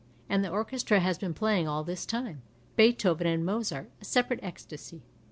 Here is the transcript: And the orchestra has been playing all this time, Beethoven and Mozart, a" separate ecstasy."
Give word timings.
And 0.31 0.43
the 0.43 0.49
orchestra 0.49 0.99
has 0.99 1.19
been 1.19 1.35
playing 1.35 1.67
all 1.67 1.83
this 1.83 2.07
time, 2.07 2.41
Beethoven 2.75 3.27
and 3.27 3.45
Mozart, 3.45 3.91
a" 4.01 4.05
separate 4.13 4.39
ecstasy." 4.41 5.03